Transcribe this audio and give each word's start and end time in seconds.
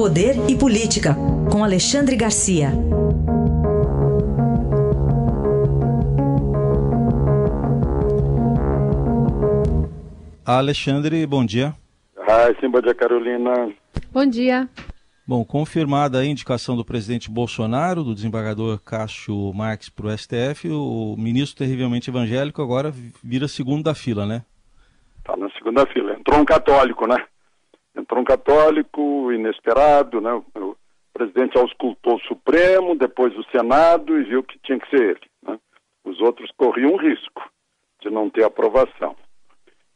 Poder 0.00 0.48
e 0.48 0.56
Política, 0.56 1.14
com 1.52 1.62
Alexandre 1.62 2.16
Garcia. 2.16 2.70
Alexandre, 10.42 11.26
bom 11.26 11.44
dia. 11.44 11.74
Ah, 12.16 12.48
sim, 12.58 12.70
bom 12.70 12.80
dia, 12.80 12.94
Carolina. 12.94 13.52
Bom 14.10 14.24
dia. 14.24 14.70
Bom, 15.28 15.44
confirmada 15.44 16.20
a 16.20 16.24
indicação 16.24 16.78
do 16.78 16.82
presidente 16.82 17.30
Bolsonaro, 17.30 18.02
do 18.02 18.14
desembargador 18.14 18.80
Cássio 18.82 19.52
Marques 19.52 19.90
para 19.90 20.06
o 20.06 20.16
STF, 20.16 20.66
o 20.70 21.14
ministro 21.18 21.58
terrivelmente 21.58 22.08
evangélico 22.08 22.62
agora 22.62 22.90
vira 23.22 23.46
segundo 23.46 23.82
da 23.82 23.94
fila, 23.94 24.24
né? 24.24 24.46
Está 25.18 25.36
na 25.36 25.50
segunda 25.50 25.84
fila. 25.88 26.14
Entrou 26.14 26.40
um 26.40 26.44
católico, 26.46 27.06
né? 27.06 27.22
Entrou 28.00 28.22
um 28.22 28.24
católico 28.24 29.30
inesperado, 29.30 30.22
né? 30.22 30.32
O 30.54 30.74
presidente 31.12 31.58
auscultou 31.58 32.16
o 32.16 32.20
Supremo, 32.20 32.96
depois 32.96 33.36
o 33.36 33.44
Senado 33.50 34.18
e 34.18 34.24
viu 34.24 34.42
que 34.42 34.58
tinha 34.60 34.78
que 34.78 34.88
ser 34.88 35.10
ele. 35.10 35.30
Né? 35.42 35.58
Os 36.04 36.18
outros 36.22 36.50
corriam 36.56 36.96
risco 36.96 37.42
de 38.00 38.08
não 38.08 38.30
ter 38.30 38.42
aprovação. 38.42 39.14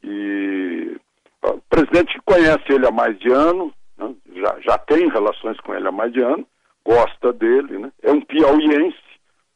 E 0.03 0.98
o 1.43 1.61
presidente 1.71 2.21
conhece 2.27 2.65
ele 2.69 2.87
há 2.87 2.91
mais 2.91 3.19
de 3.19 3.33
ano, 3.33 3.73
né? 3.97 4.15
já, 4.34 4.61
já 4.61 4.79
tem 4.79 5.09
relações 5.09 5.59
com 5.61 5.75
ele 5.75 5.89
há 5.89 5.93
mais 5.93 6.12
de 6.12 6.21
ano, 6.21 6.47
gosta 6.84 7.33
dele, 7.33 7.79
né? 7.79 7.93
é 8.03 8.12
um 8.12 8.21
piauiense. 8.21 8.98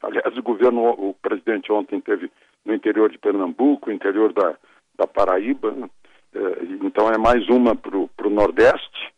Aliás, 0.03 0.35
o 0.39 0.43
governo, 0.43 0.89
o 0.89 1.15
presidente 1.21 1.71
ontem 1.71 2.01
teve 2.01 2.31
no 2.65 2.73
interior 2.73 3.11
de 3.11 3.19
Pernambuco, 3.19 3.91
interior 3.91 4.33
da, 4.33 4.57
da 4.97 5.07
Paraíba, 5.07 5.73
né? 5.73 5.91
É, 6.39 6.65
então 6.85 7.09
é 7.11 7.19
mais 7.19 7.49
uma 7.49 7.75
para 7.75 7.97
o 7.97 8.31
Nordeste, 8.31 9.13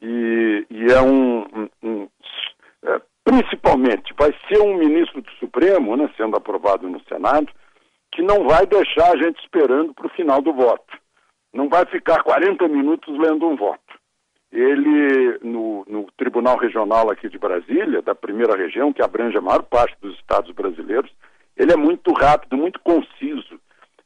e, 0.00 0.66
e 0.70 0.92
é 0.92 1.00
um, 1.02 1.68
um, 1.82 2.08
é, 2.84 3.00
principalmente 3.24 4.14
vai 4.18 4.34
ser 4.48 4.60
um 4.60 4.76
ministro 4.76 5.20
do 5.20 5.30
Supremo, 5.32 5.96
né, 5.96 6.10
sendo 6.16 6.36
aprovado 6.36 6.88
no 6.88 7.00
Senado, 7.04 7.48
que 8.12 8.22
não 8.22 8.46
vai 8.46 8.66
deixar 8.66 9.12
a 9.12 9.16
gente 9.16 9.40
esperando 9.40 9.94
para 9.94 10.06
o 10.06 10.10
final 10.10 10.40
do 10.40 10.52
voto. 10.52 10.98
Não 11.52 11.68
vai 11.68 11.84
ficar 11.86 12.22
40 12.22 12.66
minutos 12.68 13.16
lendo 13.18 13.46
um 13.46 13.56
voto 13.56 13.90
ele, 14.52 15.38
no, 15.42 15.84
no, 15.88 16.06
Tribunal 16.16 16.56
Regional 16.58 17.10
aqui 17.10 17.28
de 17.28 17.38
Brasília, 17.38 18.02
da 18.02 18.14
primeira 18.14 18.56
região, 18.56 18.92
que 18.92 19.02
abrange 19.02 19.36
a 19.36 19.40
maior 19.40 19.62
parte 19.62 19.96
dos 20.00 20.14
estados 20.16 20.50
brasileiros, 20.52 21.10
ele 21.56 21.72
é 21.72 21.76
muito 21.76 22.12
rápido, 22.12 22.56
muito 22.56 22.80
conciso, 22.80 23.54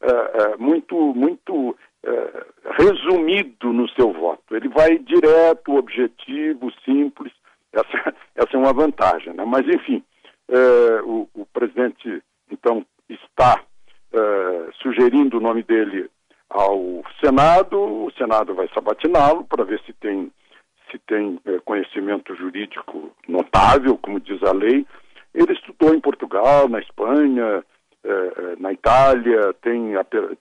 uh, 0.03 0.55
uh, 0.55 0.62
muito, 0.62 0.97
muito 1.15 1.77
uh, 2.07 2.45
resumido 2.79 3.73
no 3.73 3.89
seu 3.91 4.13
voto. 4.13 4.55
Ele 4.55 4.69
vai 4.69 4.99
direto, 4.99 5.77
objetivo, 5.77 6.73
simples. 6.85 7.33
Essa, 7.73 8.15
essa 8.37 8.51
é 8.53 8.59
uma 8.59 8.73
vantagem. 8.73 9.35
Né? 9.35 9.45
Mas, 9.45 9.67
enfim, 9.67 10.03
o, 11.05 11.29
o, 11.35 11.47
presidente, 11.47 12.23
então, 12.51 12.85
está 13.09 13.63
sugerindo 14.81 15.39
o 15.39 15.41
nome 15.41 15.63
dele 15.65 16.09
ao 16.55 17.03
Senado, 17.23 17.77
o 17.81 18.13
Senado 18.17 18.55
vai 18.55 18.69
sabatiná-lo 18.73 19.45
para 19.45 19.65
ver 19.65 19.81
se 19.85 19.93
tem, 19.95 20.31
se 20.89 20.99
tem 21.01 21.41
é, 21.45 21.59
conhecimento 21.65 22.35
jurídico 22.37 23.11
notável, 23.27 23.99
como 23.99 24.21
diz 24.21 24.41
a 24.45 24.53
lei. 24.53 24.87
Ele 25.35 25.53
estudou 25.53 25.93
em 25.93 26.01
Portugal, 26.01 26.69
na 26.69 26.79
Espanha, 26.79 27.65
é, 28.05 28.57
na 28.61 28.73
Itália, 28.73 29.53
tem, 29.63 29.95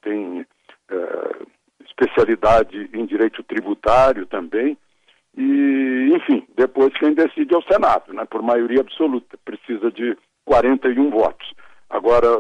tem 0.03 0.45
é, 0.91 1.36
especialidade 1.94 2.89
em 2.94 3.05
direito 3.05 3.44
tributário 3.44 4.25
também. 4.25 4.77
E, 5.36 6.11
enfim, 6.16 6.45
depois 6.55 6.94
quem 6.97 7.13
decide 7.13 7.53
é 7.53 7.58
o 7.58 7.63
Senado, 7.63 8.13
né, 8.13 8.25
por 8.25 8.41
maioria 8.41 8.81
absoluta, 8.81 9.38
precisa 9.44 9.91
de 9.91 10.17
41 10.45 11.09
votos. 11.09 11.52
Agora, 11.89 12.40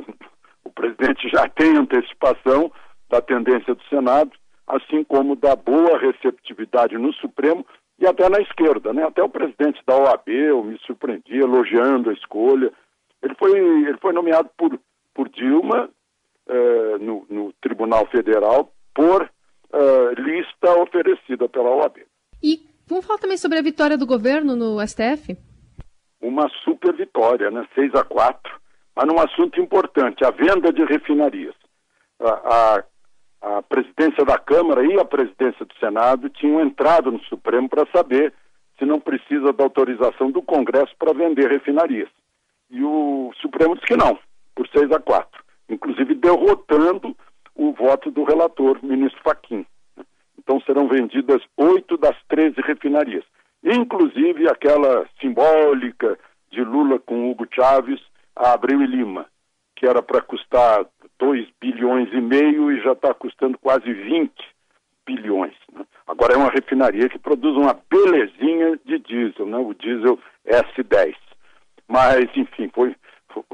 o 0.63 0.69
presidente 0.69 1.27
já 1.29 1.47
tem 1.49 1.77
antecipação 1.77 2.71
da 3.09 3.21
tendência 3.21 3.73
do 3.73 3.83
Senado, 3.83 4.31
assim 4.67 5.03
como 5.03 5.35
da 5.35 5.55
boa 5.55 5.97
receptividade 5.97 6.97
no 6.97 7.13
Supremo 7.13 7.65
e 7.99 8.07
até 8.07 8.27
na 8.29 8.39
esquerda, 8.41 8.93
né? 8.93 9.03
Até 9.03 9.21
o 9.23 9.29
presidente 9.29 9.81
da 9.85 9.95
OAB, 9.95 10.27
eu 10.29 10.63
me 10.63 10.77
surpreendi 10.79 11.37
elogiando 11.37 12.09
a 12.09 12.13
escolha. 12.13 12.71
Ele 13.21 13.35
foi, 13.35 13.51
ele 13.51 13.97
foi 13.97 14.13
nomeado 14.13 14.49
por, 14.57 14.79
por 15.13 15.29
Dilma 15.29 15.89
eh, 16.47 16.97
no, 16.99 17.25
no, 17.29 17.53
Tribunal 17.61 18.05
Federal 18.07 18.69
por 18.93 19.29
lista 20.33 20.71
oferecida 20.79 21.47
pela 21.47 21.69
OAB. 21.69 22.05
E 22.41 22.65
vamos 22.87 23.05
falar 23.05 23.19
também 23.19 23.37
sobre 23.37 23.59
a 23.59 23.61
vitória 23.61 23.97
do 23.97 24.05
governo 24.05 24.55
no 24.55 24.85
STF? 24.85 25.37
Uma 26.21 26.49
super 26.63 26.95
vitória, 26.95 27.51
né? 27.51 27.67
6 27.75 27.95
a 27.95 28.03
4, 28.03 28.59
mas 28.95 29.07
num 29.07 29.19
assunto 29.19 29.59
importante, 29.59 30.25
a 30.25 30.31
venda 30.31 30.71
de 30.71 30.83
refinarias. 30.85 31.55
A, 32.19 32.77
a 32.77 32.83
a 33.43 33.61
presidência 33.61 34.23
da 34.23 34.39
Câmara 34.39 34.85
e 34.85 34.97
a 34.97 35.03
presidência 35.03 35.65
do 35.65 35.73
Senado 35.77 36.29
tinham 36.29 36.61
entrado 36.61 37.11
no 37.11 37.19
Supremo 37.25 37.67
para 37.67 37.85
saber 37.91 38.33
se 38.79 38.85
não 38.85 39.01
precisa 39.01 39.51
da 39.51 39.65
autorização 39.65 40.31
do 40.31 40.41
Congresso 40.41 40.95
para 40.97 41.13
vender 41.13 41.51
refinarias. 41.51 42.07
E 42.71 42.81
o 42.81 43.33
Supremo 43.41 43.75
disse 43.75 43.87
que 43.87 43.97
não, 43.97 44.17
por 44.55 44.65
6 44.69 44.89
a 44.93 44.99
4, 44.99 45.43
inclusive 45.69 46.15
derrotando 46.15 47.13
o 47.53 47.73
voto 47.73 48.09
do 48.09 48.23
relator, 48.23 48.79
ministro 48.81 49.21
Faquim. 49.23 49.65
Então 50.43 50.59
serão 50.61 50.87
vendidas 50.87 51.41
oito 51.57 51.97
das 51.97 52.15
13 52.27 52.61
refinarias, 52.61 53.23
inclusive 53.63 54.49
aquela 54.49 55.07
simbólica 55.19 56.17
de 56.51 56.63
Lula 56.63 56.99
com 56.99 57.31
Hugo 57.31 57.47
Chávez, 57.51 57.99
a 58.35 58.53
Abreu 58.53 58.81
e 58.81 58.85
Lima, 58.85 59.25
que 59.75 59.87
era 59.87 60.01
para 60.01 60.21
custar 60.21 60.85
2 61.19 61.47
bilhões 61.61 62.11
e 62.11 62.21
meio 62.21 62.71
e 62.71 62.81
já 62.81 62.91
está 62.91 63.13
custando 63.13 63.57
quase 63.57 63.91
20 63.91 64.31
bilhões. 65.05 65.55
Né? 65.71 65.85
Agora 66.07 66.33
é 66.33 66.37
uma 66.37 66.49
refinaria 66.49 67.09
que 67.09 67.19
produz 67.19 67.55
uma 67.55 67.77
belezinha 67.89 68.79
de 68.85 68.99
diesel, 68.99 69.45
né? 69.45 69.57
o 69.57 69.73
diesel 69.73 70.19
S10. 70.45 71.15
Mas, 71.87 72.25
enfim, 72.35 72.69
foi, 72.73 72.95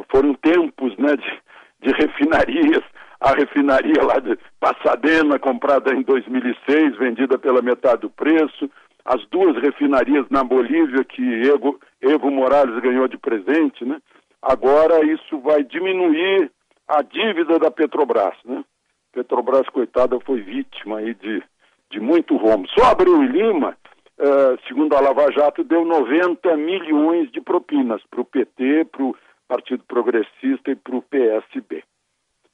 foram 0.10 0.34
tempos 0.36 0.96
né, 0.98 1.16
de, 1.16 1.42
de 1.88 1.94
refinarias. 2.00 2.84
A 3.20 3.32
refinaria 3.34 4.02
lá 4.02 4.20
de 4.20 4.38
Passadena, 4.60 5.38
comprada 5.38 5.94
em 5.94 6.02
2006, 6.04 6.98
vendida 6.98 7.38
pela 7.38 7.62
metade 7.62 8.02
do 8.02 8.10
preço. 8.10 8.70
As 9.04 9.26
duas 9.28 9.62
refinarias 9.62 10.26
na 10.30 10.44
Bolívia 10.44 11.04
que 11.04 11.22
Evo, 11.48 11.80
Evo 12.02 12.32
Morales 12.32 12.80
ganhou 12.82 13.08
de 13.08 13.18
presente, 13.18 13.84
né? 13.84 14.00
Agora 14.42 15.04
isso 15.04 15.40
vai 15.40 15.64
diminuir 15.64 16.50
a 16.88 17.02
dívida 17.02 17.60
da 17.60 17.70
Petrobras, 17.70 18.36
né? 18.46 18.64
Petrobras, 19.12 19.68
coitada, 19.70 20.18
foi 20.22 20.42
vítima 20.42 21.00
aí 21.00 21.14
de, 21.14 21.44
de 21.92 22.00
muito 22.00 22.38
rombo. 22.38 22.70
Só 22.70 22.92
Abreu 22.92 23.22
e 23.24 23.28
Lima, 23.28 23.76
uh, 24.18 24.68
segundo 24.68 24.96
a 24.96 25.02
Lava 25.02 25.30
Jato, 25.32 25.64
deu 25.64 25.84
90 25.84 26.56
milhões 26.56 27.30
de 27.32 27.42
propinas 27.42 28.02
para 28.10 28.22
o 28.22 28.26
PT, 28.26 28.86
para 28.86 29.04
o 29.04 29.16
Partido 29.48 29.84
Progressista 29.88 30.72
e 30.72 30.76
para 30.76 30.96
o 30.96 31.02
PSB. 31.02 31.84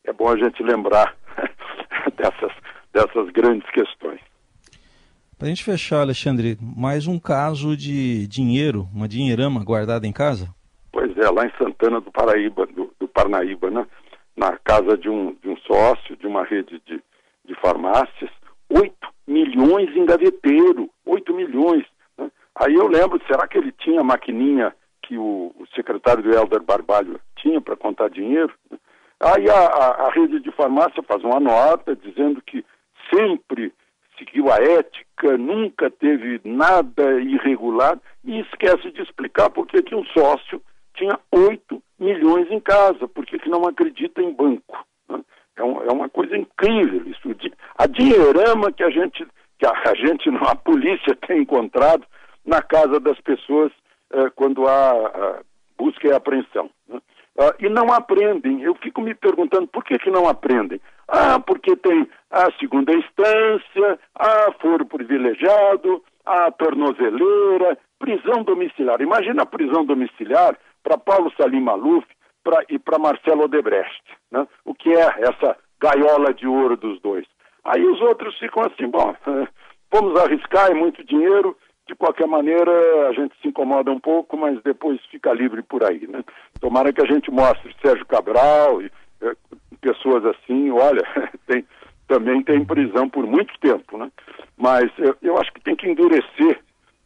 É 0.06 0.14
bom 0.14 0.30
a 0.30 0.38
gente 0.38 0.62
lembrar 0.64 1.16
dessas, 2.16 2.52
dessas 2.94 3.30
grandes 3.32 3.70
questões. 3.72 4.20
Para 5.38 5.48
a 5.48 5.50
gente 5.50 5.64
fechar, 5.64 6.02
Alexandre, 6.02 6.58
mais 6.62 7.08
um 7.08 7.20
caso 7.20 7.76
de 7.76 8.26
dinheiro, 8.28 8.88
uma 8.94 9.08
dinheirama 9.08 9.64
guardada 9.64 10.08
em 10.08 10.14
casa? 10.14 10.48
Pois 10.92 11.16
é, 11.18 11.30
lá 11.30 11.46
em 11.46 11.52
Santana 11.58 12.00
do 12.00 12.12
Paraíba, 12.12 12.66
do, 12.68 12.94
do 13.00 13.08
Parnaíba, 13.08 13.70
né? 13.70 13.86
na 14.36 14.58
casa 14.58 14.98
de 14.98 15.10
um, 15.10 15.34
de 15.42 15.50
um 15.50 15.58
sócio 15.58 16.16
de 16.18 16.28
uma 16.28 16.44
rede 16.44 16.82
de, 16.86 17.02
de 17.46 17.56
farmácias, 17.56 18.30
8 18.70 18.94
milhões 19.28 19.96
em 19.96 20.06
gaveteiro, 20.06 20.90
8 21.06 21.34
milhões. 21.34 21.86
Né? 22.18 22.30
Aí 22.56 22.74
eu 22.74 22.88
lembro, 22.88 23.22
será 23.28 23.48
que 23.48 23.58
ele 23.58 23.72
tinha 23.72 24.02
a 24.02 24.04
maquininha 24.04 24.76
que 25.02 25.18
o, 25.18 25.54
o 25.58 25.66
secretário 25.76 26.24
do 26.24 26.34
Helder 26.34 26.62
Barbalho 26.62 27.20
tinha 27.38 27.62
para 27.62 27.76
contar 27.76 28.10
dinheiro? 28.10 28.54
Aí 29.26 29.50
a, 29.50 29.56
a, 29.56 30.08
a 30.08 30.12
rede 30.12 30.40
de 30.40 30.52
farmácia 30.52 31.02
faz 31.02 31.24
uma 31.24 31.40
nota 31.40 31.96
dizendo 31.96 32.40
que 32.44 32.64
sempre 33.12 33.74
seguiu 34.20 34.52
a 34.52 34.58
ética, 34.58 35.36
nunca 35.36 35.90
teve 35.90 36.40
nada 36.44 37.20
irregular 37.20 37.98
e 38.24 38.40
esquece 38.42 38.92
de 38.92 39.02
explicar 39.02 39.50
porque 39.50 39.82
que 39.82 39.96
um 39.96 40.06
sócio 40.06 40.62
tinha 40.94 41.20
8 41.32 41.82
milhões 42.00 42.52
em 42.52 42.60
casa, 42.60 43.08
porque 43.08 43.40
que 43.40 43.50
não 43.50 43.68
acredita 43.68 44.22
em 44.22 44.32
banco. 44.32 44.86
Né? 45.10 45.20
É, 45.58 45.64
um, 45.64 45.82
é, 45.82 45.92
uma 45.92 46.08
coisa 46.08 46.38
incrível 46.38 47.02
isso. 47.08 47.22
A 47.80 47.88
dinheirama 47.88 48.72
que 48.72 48.84
a 48.84 48.92
gente, 48.92 49.26
que 49.58 49.66
a, 49.66 49.72
a, 49.72 49.96
gente, 49.96 50.30
a 50.30 50.56
polícia 50.56 51.16
tem 51.28 51.42
encontrado 51.42 52.06
na 52.46 52.62
casa 52.62 53.00
das 53.00 53.20
pessoas 53.22 53.72
eh, 54.14 54.30
quando 54.36 54.68
há 54.68 55.42
busca 55.76 56.08
e 56.08 56.14
apreensão. 56.14 56.70
Uh, 57.38 57.54
e 57.60 57.68
não 57.68 57.92
aprendem. 57.92 58.62
Eu 58.62 58.76
fico 58.76 59.02
me 59.02 59.14
perguntando 59.14 59.68
por 59.68 59.84
que, 59.84 59.98
que 60.00 60.10
não 60.10 60.28
aprendem. 60.28 60.80
Ah, 61.08 61.40
porque 61.40 61.76
tem 61.76 62.08
a 62.32 62.52
segunda 62.60 62.92
instância, 62.94 64.00
ah, 64.16 64.52
foro 64.60 64.86
privilegiado, 64.86 66.04
a 66.26 66.50
tornozeleira, 66.52 67.78
prisão 68.00 68.44
domiciliar. 68.44 69.02
Imagina 69.02 69.44
a 69.44 69.46
prisão 69.46 69.86
domiciliar 69.86 70.58
para 70.84 70.98
Paulo 70.98 71.32
Salim 71.38 71.62
Maluf 71.62 72.06
pra, 72.44 72.64
e 72.70 72.80
para 72.80 72.98
Marcelo 72.98 73.44
Odebrecht. 73.44 74.04
Né? 74.32 74.48
O 74.64 74.74
que 74.74 74.90
é 74.90 75.06
essa 75.20 75.58
gaiola 75.80 76.34
de 76.34 76.48
ouro 76.48 76.76
dos 76.76 77.00
dois? 77.02 77.26
Aí 77.64 77.86
os 77.86 78.00
outros 78.02 78.38
ficam 78.40 78.64
assim, 78.64 78.88
bom, 78.88 79.16
vamos 79.92 80.20
arriscar, 80.20 80.72
é 80.72 80.74
muito 80.74 81.04
dinheiro, 81.04 81.56
de 81.88 81.96
qualquer 81.96 82.28
maneira 82.28 82.72
a 83.10 83.14
gente 83.14 83.36
se 83.42 83.48
incomoda 83.48 83.92
um 83.92 84.00
pouco, 84.00 84.36
mas 84.36 84.62
depois 84.64 85.00
fica 85.12 85.34
livre 85.34 85.62
por 85.62 85.84
aí. 85.84 86.08
Né? 86.08 86.24
Tomara 86.60 86.92
que 86.92 87.02
a 87.02 87.06
gente 87.06 87.30
mostre 87.30 87.76
Sérgio 87.82 88.06
Cabral 88.06 88.82
e 88.82 88.92
é, 89.22 89.32
pessoas 89.82 90.26
assim, 90.26 90.72
olha, 90.72 91.04
tem, 91.46 91.66
também 92.08 92.42
tem 92.44 92.66
prisão 92.66 93.08
por 93.10 93.26
muito 93.26 93.54
tempo, 93.60 93.98
né? 93.98 94.12
Mas 94.58 94.92
eu, 94.98 95.16
eu 95.22 95.38
acho 95.38 95.54
que 95.54 95.62
tem 95.62 95.76
que 95.76 95.88
endurecer, 95.88 96.60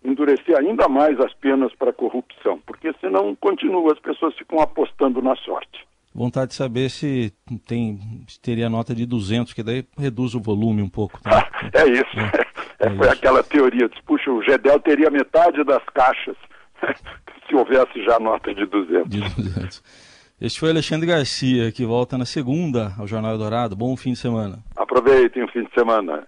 endurecer 0.03 0.57
ainda 0.57 0.87
mais 0.87 1.19
as 1.19 1.33
penas 1.33 1.73
para 1.75 1.91
corrupção, 1.91 2.59
porque 2.65 2.93
senão 3.01 3.35
continua, 3.35 3.91
as 3.91 3.99
pessoas 3.99 4.35
ficam 4.35 4.59
apostando 4.59 5.21
na 5.21 5.35
sorte. 5.37 5.87
Vontade 6.13 6.49
de 6.49 6.55
saber 6.55 6.89
se 6.89 7.31
tem 7.67 7.99
se 8.27 8.39
teria 8.39 8.69
nota 8.69 8.95
de 8.95 9.05
200, 9.05 9.53
que 9.53 9.61
daí 9.61 9.85
reduz 9.97 10.33
o 10.33 10.41
volume 10.41 10.81
um 10.81 10.89
pouco. 10.89 11.21
Tá? 11.21 11.47
é 11.73 11.87
isso. 11.87 12.19
É, 12.19 12.48
é, 12.79 12.89
foi 12.95 13.09
aquela 13.09 13.43
teoria 13.43 13.89
de, 13.89 14.01
puxa, 14.03 14.31
o 14.31 14.41
Gedel 14.41 14.79
teria 14.79 15.09
metade 15.09 15.63
das 15.63 15.83
caixas 15.93 16.35
se 17.47 17.55
houvesse 17.55 18.03
já 18.05 18.19
nota 18.19 18.53
de 18.53 18.65
200. 18.65 19.09
De 19.09 19.19
200. 19.19 19.83
Este 20.41 20.57
foi 20.57 20.69
Alexandre 20.69 21.05
Garcia, 21.05 21.69
que 21.71 21.85
volta 21.85 22.17
na 22.17 22.25
segunda 22.25 22.93
ao 22.97 23.05
Jornal 23.05 23.37
Dourado. 23.37 23.75
Bom 23.75 23.97
fim 23.97 24.13
de 24.13 24.19
semana. 24.19 24.59
Aproveitem 24.77 25.43
o 25.43 25.47
fim 25.49 25.63
de 25.63 25.73
semana. 25.73 26.25